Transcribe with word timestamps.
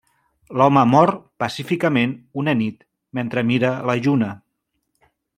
L'home 0.59 0.83
mor 0.93 1.09
pacíficament 1.43 2.15
una 2.43 2.55
nit, 2.63 2.81
mentre 3.19 3.43
mira 3.53 3.71
la 3.91 3.97
lluna. 4.07 4.31